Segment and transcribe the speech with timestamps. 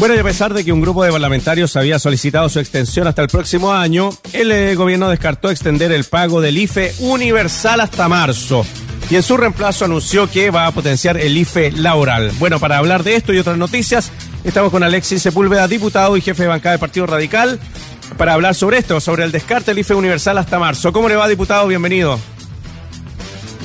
[0.00, 3.20] Bueno, y a pesar de que un grupo de parlamentarios había solicitado su extensión hasta
[3.20, 8.64] el próximo año, el eh, gobierno descartó extender el pago del IFE universal hasta marzo.
[9.10, 12.32] Y en su reemplazo anunció que va a potenciar el IFE laboral.
[12.38, 14.10] Bueno, para hablar de esto y otras noticias,
[14.42, 17.60] estamos con Alexis Sepúlveda, diputado y jefe de bancada del Partido Radical,
[18.16, 20.94] para hablar sobre esto, sobre el descarte del IFE universal hasta marzo.
[20.94, 21.68] ¿Cómo le va, diputado?
[21.68, 22.18] Bienvenido.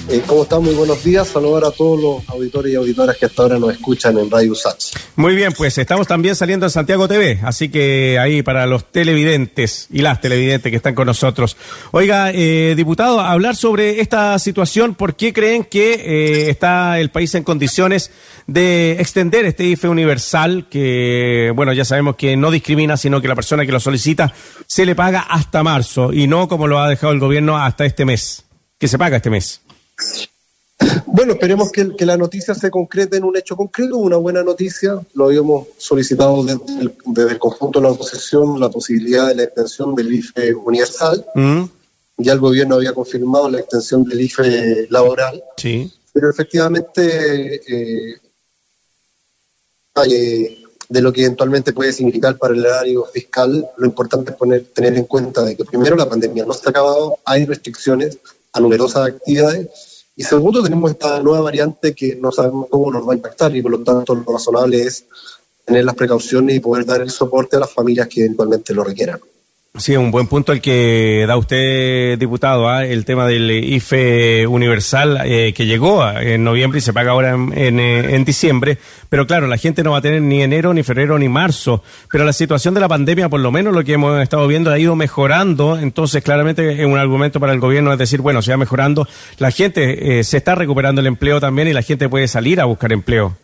[0.07, 0.61] Eh, ¿Cómo están?
[0.61, 1.27] Muy buenos días.
[1.27, 4.91] Saludar a todos los auditores y auditoras que hasta ahora nos escuchan en Radio Sats.
[5.15, 9.87] Muy bien, pues estamos también saliendo en Santiago TV, así que ahí para los televidentes
[9.89, 11.57] y las televidentes que están con nosotros.
[11.89, 17.33] Oiga, eh, diputado, hablar sobre esta situación, ¿por qué creen que eh, está el país
[17.33, 18.11] en condiciones
[18.45, 23.35] de extender este IFE universal que, bueno, ya sabemos que no discrimina, sino que la
[23.35, 24.31] persona que lo solicita
[24.67, 28.05] se le paga hasta marzo y no como lo ha dejado el gobierno hasta este
[28.05, 28.45] mes,
[28.77, 29.64] que se paga este mes?
[31.07, 34.99] Bueno, esperemos que, la noticia se concrete en un hecho concreto, una buena noticia.
[35.13, 40.13] Lo habíamos solicitado desde, el conjunto de la oposición la posibilidad de la extensión del
[40.13, 41.25] IFE universal.
[41.35, 41.63] Mm.
[42.17, 45.43] Ya el gobierno había confirmado la extensión del IFE laboral.
[45.57, 45.91] Sí.
[46.13, 48.19] Pero efectivamente, eh,
[50.05, 54.65] eh, de lo que eventualmente puede significar para el horario fiscal, lo importante es poner,
[54.65, 58.17] tener en cuenta de que primero la pandemia no se ha acabado, hay restricciones
[58.55, 59.67] a numerosas actividades.
[60.15, 63.61] Y segundo, tenemos esta nueva variante que no sabemos cómo nos va a impactar y
[63.61, 65.05] por lo tanto lo razonable es
[65.65, 69.19] tener las precauciones y poder dar el soporte a las familias que eventualmente lo requieran.
[69.77, 72.85] Sí, un buen punto el que da usted, diputado, ¿ah?
[72.85, 77.79] el tema del IFE universal eh, que llegó en noviembre y se paga ahora en,
[77.79, 78.77] en, diciembre.
[79.09, 81.83] Pero claro, la gente no va a tener ni enero, ni febrero, ni marzo.
[82.09, 84.79] Pero la situación de la pandemia, por lo menos lo que hemos estado viendo, ha
[84.79, 85.77] ido mejorando.
[85.77, 89.05] Entonces, claramente es un argumento para el gobierno, es decir, bueno, se va mejorando.
[89.39, 92.65] La gente eh, se está recuperando el empleo también y la gente puede salir a
[92.65, 93.35] buscar empleo.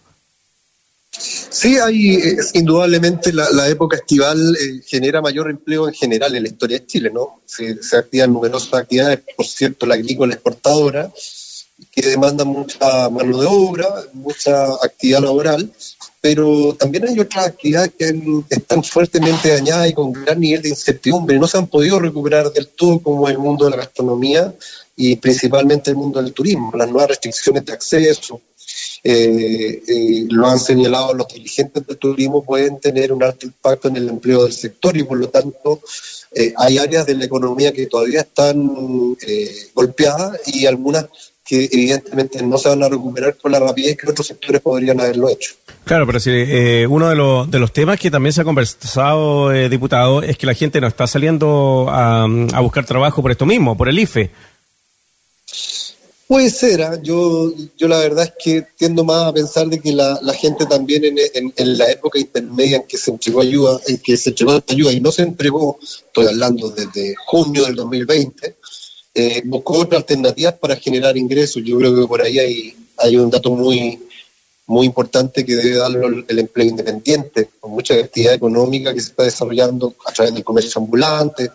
[1.52, 2.18] Sí, hay
[2.54, 7.12] indudablemente la, época estival eh, genera mayor empleo en general en la historia de Chile,
[7.14, 7.42] ¿no?
[7.46, 11.12] Se, activan numerosas actividades, por cierto, la agrícola exportadora,
[11.92, 15.70] que demanda mucha mano de obra, mucha actividad laboral,
[16.22, 18.16] pero también hay otras actividades que
[18.50, 21.38] están fuertemente dañadas y con gran nivel de incertidumbre.
[21.38, 24.54] No se han podido recuperar del todo como el mundo de la gastronomía
[24.96, 26.72] y principalmente el mundo del turismo.
[26.76, 28.40] Las nuevas restricciones de acceso,
[29.04, 33.96] eh, eh, lo han señalado los dirigentes del turismo, pueden tener un alto impacto en
[33.96, 35.82] el empleo del sector y por lo tanto
[36.36, 39.18] eh, hay áreas de la economía que todavía están
[39.74, 41.08] golpeadas y algunas
[41.44, 45.30] que evidentemente no se van a recuperar con la rapidez que otros sectores podrían haberlo
[45.30, 45.56] hecho.
[45.84, 46.30] Claro, pero si
[46.88, 50.54] uno de los, de los temas que también se ha conversado, diputado, es que la
[50.54, 54.30] gente no está saliendo a buscar trabajo por esto mismo, por el IFE.
[56.32, 56.98] Puede ser, ¿ah?
[57.04, 61.04] yo, yo la verdad es que tiendo más a pensar de que la, gente también
[61.04, 61.18] en,
[61.58, 65.02] en, la época intermedia en que se entregó ayuda, en que se entregó ayuda y
[65.02, 68.56] no se entregó, estoy hablando desde junio del 2020,
[69.14, 71.62] eh, buscó otras alternativas para generar ingresos.
[71.66, 74.00] Yo creo que por ahí hay, hay un dato muy,
[74.72, 79.24] muy importante que debe darlo el empleo independiente, con mucha actividad económica que se está
[79.24, 81.52] desarrollando a través del comercio ambulante,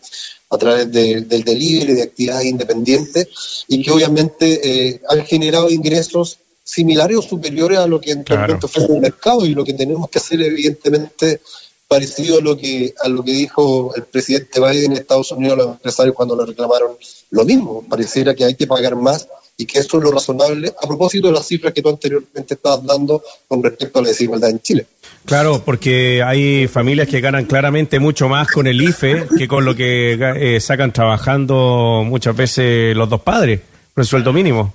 [0.50, 7.16] a través del delivery, de actividades independientes, y que obviamente eh, han generado ingresos similares
[7.16, 10.19] o superiores a lo que en momento fue el mercado y lo que tenemos que
[10.19, 11.41] hacer evidentemente
[11.89, 15.63] parecido a lo que a lo que dijo el presidente Biden en Estados Unidos a
[15.63, 16.93] los empresarios cuando le reclamaron
[17.31, 20.87] lo mismo, pareciera que hay que pagar más y que eso es lo razonable a
[20.87, 24.61] propósito de las cifras que tú anteriormente estabas dando con respecto a la desigualdad en
[24.61, 24.87] Chile.
[25.25, 29.75] Claro, porque hay familias que ganan claramente mucho más con el IFE que con lo
[29.75, 33.61] que eh, sacan trabajando muchas veces los dos padres,
[33.95, 34.75] por el sueldo mínimo.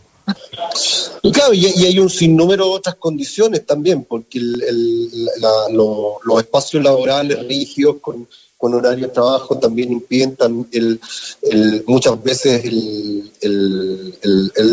[1.33, 8.27] Claro, y, hay un sinnúmero de otras condiciones también, porque los espacios laborales rígidos con,
[8.61, 10.37] con horario de trabajo también impiden
[11.87, 14.13] muchas veces el,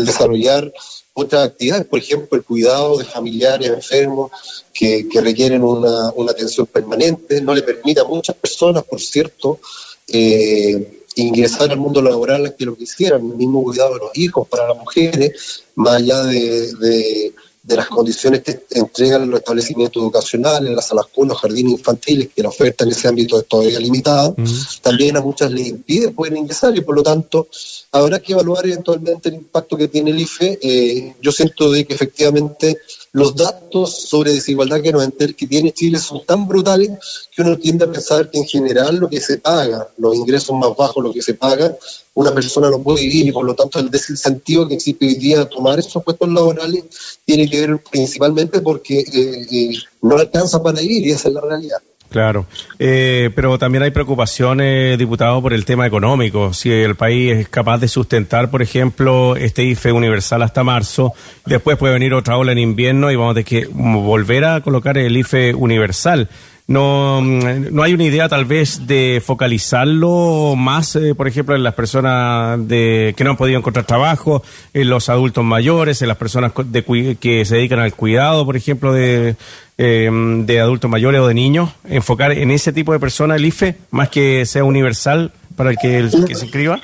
[0.05, 0.71] desarrollar
[1.13, 4.29] otras actividades, por ejemplo, el cuidado de familiares enfermos
[4.71, 9.59] que, requieren una, atención permanente, no le permite a muchas personas, por cierto,
[10.07, 14.67] eh, ingresar al mundo laboral que lo quisieran, el mismo cuidado de los hijos para
[14.67, 17.33] las mujeres, más allá de
[17.69, 22.49] de las condiciones que entregan los establecimientos educacionales, las salas los jardines infantiles, que la
[22.49, 24.33] oferta en ese ámbito es todavía limitada,
[24.81, 27.47] también a muchas les impide poder ingresar y por lo tanto
[27.91, 30.59] habrá que evaluar eventualmente el impacto que tiene el IFE.
[30.61, 32.79] Eh, yo siento de que efectivamente
[33.11, 36.91] los datos sobre desigualdad que, nos que tiene Chile son tan brutales
[37.35, 40.75] que uno tiende a pensar que en general lo que se paga, los ingresos más
[40.75, 41.75] bajos, lo que se paga,
[42.13, 45.41] una persona no puede vivir y por lo tanto el desincentivo que existe hoy día
[45.41, 46.83] a tomar esos puestos laborales
[47.25, 51.41] tiene que ver principalmente porque eh, eh, no alcanza para vivir y esa es la
[51.41, 51.81] realidad.
[52.09, 52.47] Claro,
[52.79, 56.53] eh, pero también hay preocupaciones, diputado, por el tema económico.
[56.53, 61.13] Si el país es capaz de sustentar, por ejemplo, este IFE universal hasta marzo,
[61.45, 64.97] después puede venir otra ola en invierno y vamos a tener que volver a colocar
[64.97, 66.29] el IFE universal.
[66.69, 71.63] No, mm, no hay una idea tal vez de focalizarlo más, eh, por ejemplo, en
[71.63, 74.43] las personas de, que no han podido encontrar trabajo,
[74.75, 78.93] en los adultos mayores, en las personas de, que se dedican al cuidado, por ejemplo,
[78.93, 79.35] de,
[79.79, 80.11] eh,
[80.45, 84.09] de adultos mayores o de niños, enfocar en ese tipo de personas el IFE, más
[84.09, 86.79] que sea universal para el que, el, que se inscriba?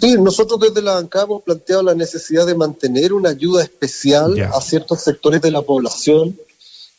[0.00, 4.58] Sí, nosotros desde la banca hemos planteado la necesidad de mantener una ayuda especial a
[4.62, 6.38] ciertos sectores de la población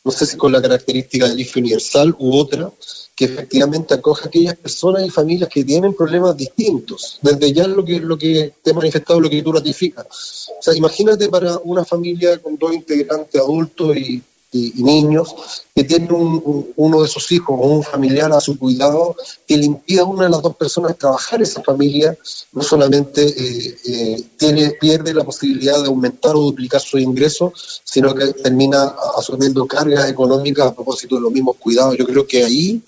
[0.06, 2.72] no sé si con la característica del IFE universal u otra,
[3.16, 7.18] que efectivamente acoja a aquellas personas y familias que tienen problemas distintos.
[7.24, 10.50] Desde ya lo que, lo que te he manifestado, lo que tú ratificas.
[10.60, 14.22] O sea, imagínate para una familia con dos integrantes adultos y
[14.56, 15.36] y, niños
[15.76, 19.16] que tienen uno de sus hijos o un familiar a su cuidado
[19.46, 22.18] que le impida a una de las dos personas trabajar esa familia,
[22.54, 28.16] no solamente eh, eh, tiene, pierde la posibilidad de aumentar o duplicar sus ingresos, sino
[28.16, 31.98] que termina asumiendo cargas económicas a propósito de los mismos cuidados.
[31.98, 32.82] Yo creo que ahí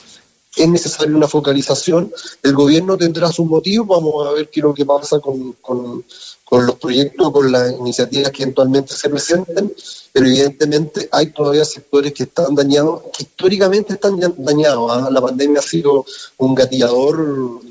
[0.58, 2.12] es necesaria una focalización.
[2.44, 5.56] El gobierno tendrá sus motivos, vamos a ver qué es lo que pasa con,
[6.52, 9.74] los proyectos, con las iniciativas que eventualmente se presenten,
[10.12, 14.92] pero evidentemente hay todavía sectores que están dañados, que históricamente están dañados.
[14.92, 15.10] ¿ah?
[15.12, 16.06] La pandemia ha sido
[16.38, 17.62] un gatillador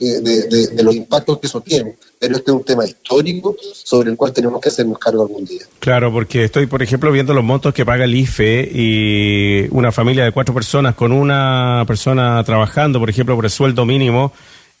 [0.00, 4.32] de, los impactos que eso tiene, pero este es un tema histórico sobre el cual
[4.32, 5.62] tenemos que hacernos cargo algún día.
[5.78, 10.24] Claro, porque estoy, por ejemplo, viendo los montos que paga el IFE y una familia
[10.24, 14.32] de cuatro personas con una persona trabajando, por ejemplo, por el sueldo mínimo,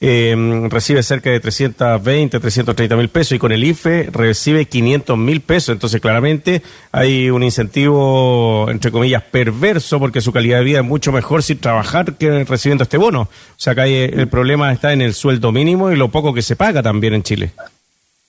[0.02, 0.34] eh,
[0.70, 5.74] recibe cerca de 320, 330 mil pesos y con el IFE recibe 500 mil pesos.
[5.74, 11.12] Entonces, claramente hay un incentivo, entre comillas, perverso porque su calidad de vida es mucho
[11.12, 13.22] mejor sin trabajar que recibiendo este bono.
[13.22, 16.56] O sea, que el problema está en el sueldo mínimo y lo poco que se
[16.56, 17.52] paga también en Chile.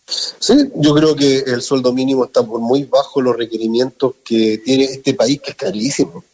[0.06, 4.86] Sí, yo creo que el sueldo mínimo está por muy bajo los requerimientos que tiene
[4.86, 6.26] este país, que es carísimo.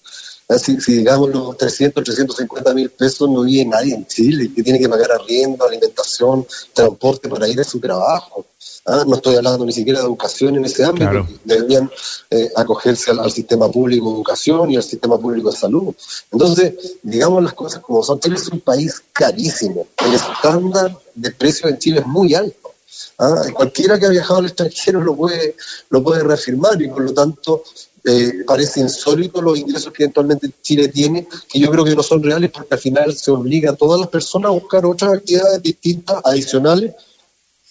[0.50, 4.80] Si, si, digamos los 300, 350 mil pesos no vive nadie en Chile, que tiene
[4.80, 8.46] que pagar arriendo, alimentación, transporte para ir a su trabajo.
[8.86, 9.04] ¿ah?
[9.06, 11.92] No estoy hablando ni siquiera de educación en ese ámbito, deberían
[12.30, 15.94] eh, acogerse al, sistema público de educación y al sistema público de salud.
[16.32, 18.22] Entonces, digamos las cosas como son.
[18.22, 22.74] Chile es un país carísimo, el estándar de precios en Chile es muy alto.
[23.20, 23.44] ¿ah?
[23.54, 25.56] Cualquiera que ha viajado al extranjero lo puede,
[25.90, 27.64] lo puede reafirmar y por lo tanto
[28.10, 32.24] eh, parece insólito los ingresos que eventualmente Chile tiene, que yo creo que no son
[32.24, 36.22] reales porque al final se obliga a todas las personas a buscar otras actividades distintas,
[36.24, 36.94] adicionales,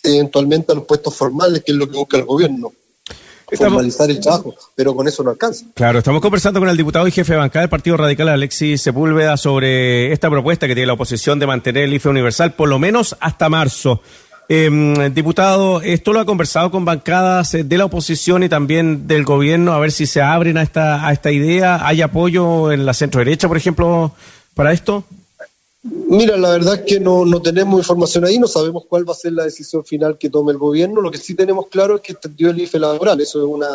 [0.02, 2.70] eventualmente a los puestos formales, que es lo que busca el gobierno.
[3.50, 5.64] formalizar el trabajo, pero con eso no alcanza.
[5.72, 9.38] Claro, estamos conversando con el diputado y jefe de bancada del Partido Radical, Alexis Sepúlveda,
[9.38, 13.16] sobre esta propuesta que tiene la oposición de mantener el IFE universal por lo menos
[13.20, 14.02] hasta marzo.
[14.48, 19.24] Eh, diputado, esto lo ha conversado con bancadas eh, de la oposición y también del
[19.24, 21.84] gobierno, a ver si se abren a esta, a esta idea.
[21.86, 24.12] ¿Hay apoyo en la centro derecha, por ejemplo,
[24.54, 25.04] para esto?
[25.82, 29.16] Mira, la verdad es que no, no tenemos información ahí, no sabemos cuál va a
[29.16, 31.00] ser la decisión final que tome el gobierno.
[31.00, 33.68] Lo que sí tenemos claro es que extendió el IFE laboral, eso es una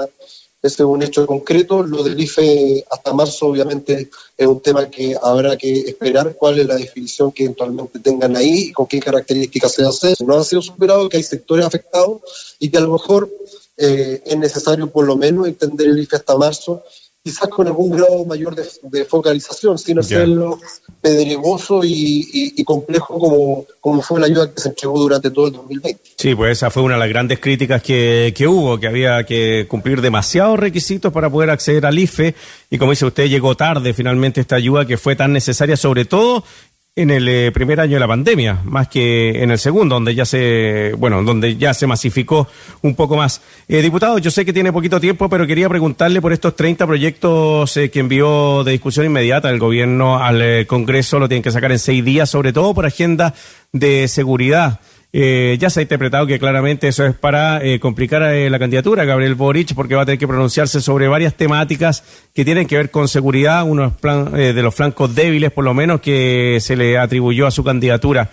[0.61, 1.81] ese es un hecho concreto.
[1.83, 6.67] Lo del IFE hasta marzo, obviamente, es un tema que habrá que esperar cuál es
[6.67, 10.13] la definición que eventualmente tengan ahí y con qué características se hace.
[10.23, 12.21] No ha sido superado, que hay sectores afectados
[12.59, 13.29] y que a lo mejor
[13.77, 16.83] eh, es necesario por lo menos extender el IFE hasta marzo
[17.23, 20.59] quizás con algún grado mayor de, focalización, sin hacerlo
[21.01, 26.01] pedregoso y, complejo como, como fue la ayuda que se entregó durante todo el 2020.
[26.17, 29.65] Sí, pues esa fue una de las grandes críticas que, que hubo, que había que
[29.67, 32.35] cumplir demasiados requisitos para poder acceder al IFE
[32.69, 36.43] y como dice usted, llegó tarde finalmente esta ayuda que fue tan necesaria, sobre todo
[36.93, 40.25] en el eh, primer año de la pandemia, más que en el segundo, donde ya
[40.25, 42.49] se, bueno, donde ya se masificó
[42.81, 43.41] un poco más.
[43.69, 47.77] Eh, diputado, yo sé que tiene poquito tiempo, pero quería preguntarle por estos 30 proyectos
[47.77, 51.71] eh, que envió de discusión inmediata el gobierno al eh, Congreso, lo tienen que sacar
[51.71, 53.33] en seis días, sobre todo por agenda
[53.71, 54.81] de seguridad.
[55.13, 59.03] Eh, ya se ha interpretado que claramente eso es para eh, complicar eh, la candidatura
[59.03, 62.03] Gabriel Boric, porque va a tener que pronunciarse sobre varias temáticas
[62.33, 65.99] que tienen que ver con seguridad, unos plan, de los flancos débiles, por lo menos,
[65.99, 68.29] que se le atribuyó a su candidatura.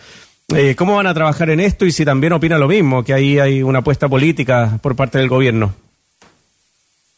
[0.77, 3.63] ¿Cómo van a trabajar en esto y si también opina lo mismo, que ahí hay
[3.63, 5.75] una apuesta política por parte del gobierno?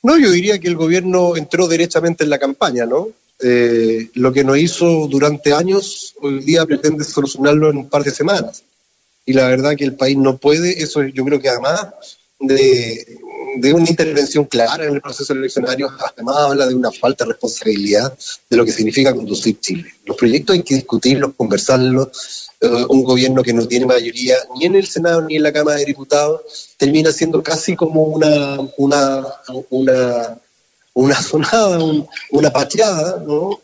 [0.02, 3.08] No, yo diría que el gobierno entró derechamente en la campaña, ¿no?
[3.42, 8.10] Eh, lo que no hizo durante años, hoy día pretende solucionarlo en un par de
[8.10, 8.62] semanas.
[9.26, 11.88] Y la verdad que el país no puede, eso yo creo que además
[12.40, 13.18] de,
[13.74, 18.16] una intervención clara en el proceso eleccionario, además habla de una falta de responsabilidad
[18.48, 19.92] de lo que significa conducir Chile.
[20.06, 22.48] Los proyectos hay que discutirlos, conversarlos.
[22.62, 25.78] Eh, un gobierno que no tiene mayoría ni en el Senado ni en la Cámara
[25.78, 26.42] de Diputados
[26.76, 29.26] termina siendo casi como una, una,
[29.70, 30.38] una,
[30.92, 31.78] una sonada,
[32.30, 33.60] una pateada, ¿no?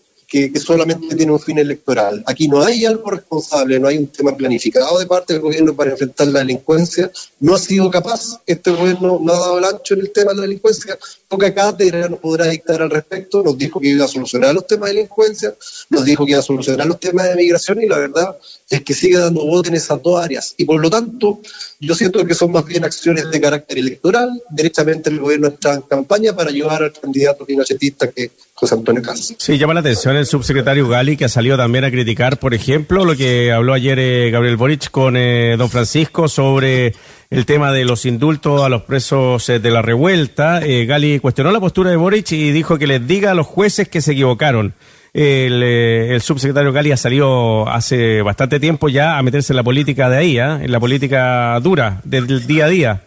[0.53, 2.23] Que, solamente tiene un fin electoral.
[2.27, 5.93] Aquí no hay algo responsable, no hay un tema planificado de parte del gobierno para
[5.93, 7.11] enfrentar la delincuencia.
[7.41, 10.37] No ha sido capaz, este gobierno no ha dado el ancho en el tema de
[10.37, 10.99] la delincuencia.
[11.29, 13.43] Poca cátedra nos podrá dictar al respecto.
[13.43, 15.55] Nos dijo que iba a solucionar los temas de delincuencia,
[15.91, 18.37] nos dijo que iba a solucionar los temas de migración y la verdad
[18.69, 20.55] es que sigue dando votos en esas dos áreas.
[20.57, 21.41] Y por lo tanto,
[21.81, 24.43] yo siento que son más bien acciones de carácter electoral.
[24.51, 29.35] Derechamente el gobierno está en campaña para ayudar al candidato pinochetista que José Antonio Casas.
[29.37, 33.05] Sí, llama la atención el subsecretario Gali, que ha salido también a criticar, por ejemplo,
[33.05, 36.95] lo que habló ayer eh, Gabriel Boric con eh, don Francisco sobre
[37.29, 40.61] el tema de los indultos a los presos eh, de la revuelta.
[40.61, 44.01] Gali cuestionó la postura de Boric y dijo que les diga a los jueces que
[44.01, 44.73] se equivocaron.
[45.13, 50.09] El, el, subsecretario Gali ha salido hace bastante tiempo ya a meterse en la política
[50.09, 53.03] de ahí, en la política dura, del día a día.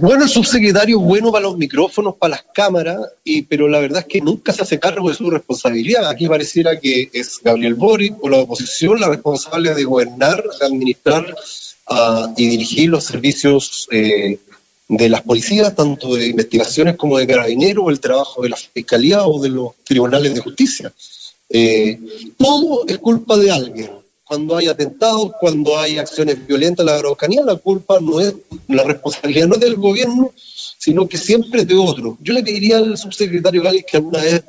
[0.00, 4.00] Bueno, el subsecretario es bueno para los micrófonos, para las cámaras, y, pero la verdad
[4.00, 6.08] es que nunca se hace cargo de su responsabilidad.
[6.08, 11.34] Aquí pareciera que es Gabriel Boric o la oposición la responsable de gobernar, de administrar
[11.90, 14.38] uh, y dirigir los servicios eh,
[14.88, 19.38] de las policías, tanto de investigaciones como de carabineros, el trabajo de la fiscalía o
[19.38, 20.90] de los tribunales de justicia.
[21.50, 22.00] Eh,
[22.38, 23.99] todo es culpa de alguien
[24.30, 28.32] cuando hay atentados, cuando hay acciones violentas en la Araucanía, la culpa no es,
[28.68, 30.30] la responsabilidad no es del gobierno,
[30.78, 32.16] sino que siempre es de otro.
[32.20, 34.44] Yo le pediría al subsecretario Gales que alguna vez,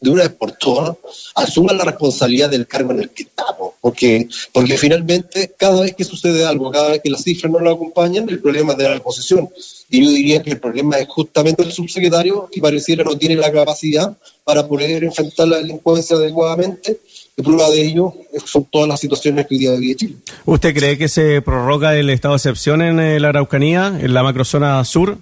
[0.00, 0.96] de una vez por todas,
[1.36, 6.02] asuma la responsabilidad del cargo en el que estamos, porque, porque finalmente cada vez que
[6.02, 8.96] sucede algo, cada vez que las cifras no lo acompañan, el problema es de la
[8.96, 9.48] oposición.
[9.90, 13.52] Y yo diría que el problema es justamente el subsecretario, que pareciera no tiene la
[13.52, 16.98] capacidad para poder enfrentar la delincuencia adecuadamente
[17.42, 20.14] prueba de ello son todas las situaciones que hoy día vive Chile.
[20.44, 24.22] ¿Usted cree que se prorroga el estado de excepción en eh, la Araucanía, en la
[24.22, 25.18] macrozona sur?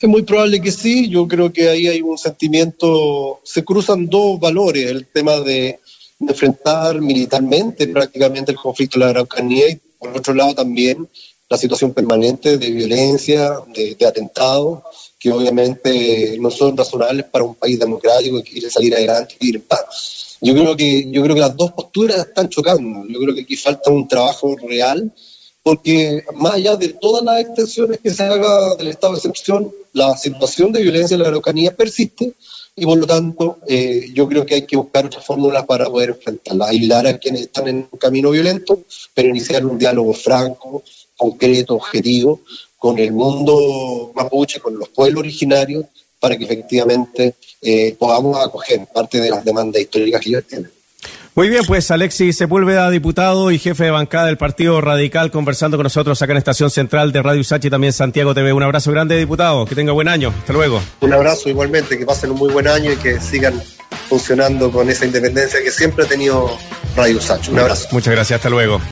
[0.00, 1.08] Es muy probable que sí.
[1.08, 3.40] Yo creo que ahí hay un sentimiento.
[3.42, 5.80] Se cruzan dos valores: el tema de,
[6.20, 11.08] enfrentar militarmente prácticamente el conflicto de la Araucanía y, por otro lado, también
[11.48, 14.82] la situación permanente de violencia, de, de atentados,
[15.18, 19.56] que obviamente no son razonables para un país democrático que quiere salir adelante y ir
[19.56, 20.36] en paz.
[20.40, 23.04] Yo creo que, yo creo que las dos posturas están chocando.
[23.08, 25.12] Yo creo que aquí falta un trabajo real,
[25.62, 30.16] porque más allá de todas las extensiones que se haga del estado de excepción, la
[30.16, 32.34] situación de violencia en la Araucanía persiste
[32.76, 36.10] y por lo tanto eh, yo creo que hay que buscar otras fórmulas para poder
[36.10, 38.80] enfrentarla, aislar a quienes están en un camino violento,
[39.14, 40.84] pero iniciar un diálogo franco,
[41.16, 42.40] concreto, objetivo,
[42.78, 45.84] con el mundo mapuche, con los pueblos originarios,
[46.20, 50.70] para que efectivamente eh, podamos acoger parte de las demandas históricas que ellos tienen.
[51.38, 55.84] Muy bien, pues Alexis Sepúlveda, diputado y jefe de bancada del Partido Radical, conversando con
[55.84, 58.52] nosotros acá en Estación Central de Radio Sachi y también Santiago TV.
[58.52, 59.64] Un abrazo grande, diputado.
[59.64, 60.34] Que tenga buen año.
[60.36, 60.82] Hasta luego.
[61.00, 63.62] Un abrazo igualmente, que pasen un muy buen año y que sigan
[64.08, 66.58] funcionando con esa independencia que siempre ha tenido
[66.96, 67.52] Radio Sachi.
[67.52, 67.86] Un abrazo.
[67.92, 68.80] Muchas gracias, hasta luego.